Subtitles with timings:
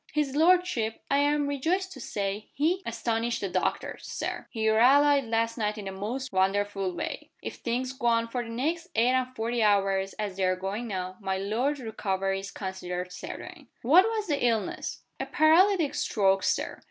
[0.13, 4.47] "His lordship, I am rejoiced to say, has astonished the doctors, Sir.
[4.49, 7.29] He rallied last night in the most wonderful way.
[7.43, 10.87] If things go on for the next eight and forty hours as they are going
[10.87, 16.79] now, my lord's recovery is considered certain." "What was the illness?" "A paralytic stroke, Sir.